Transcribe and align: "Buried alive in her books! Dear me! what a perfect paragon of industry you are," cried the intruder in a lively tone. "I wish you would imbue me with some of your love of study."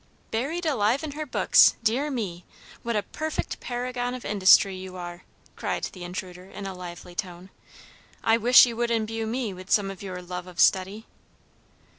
"Buried 0.31 0.65
alive 0.65 1.03
in 1.03 1.11
her 1.11 1.27
books! 1.27 1.75
Dear 1.83 2.09
me! 2.09 2.43
what 2.81 2.95
a 2.95 3.03
perfect 3.03 3.59
paragon 3.59 4.15
of 4.15 4.25
industry 4.25 4.75
you 4.75 4.95
are," 4.97 5.25
cried 5.55 5.83
the 5.93 6.03
intruder 6.03 6.45
in 6.45 6.65
a 6.65 6.73
lively 6.73 7.13
tone. 7.13 7.51
"I 8.23 8.35
wish 8.37 8.65
you 8.65 8.75
would 8.77 8.89
imbue 8.89 9.27
me 9.27 9.53
with 9.53 9.69
some 9.69 9.91
of 9.91 10.01
your 10.01 10.19
love 10.23 10.47
of 10.47 10.59
study." 10.59 11.05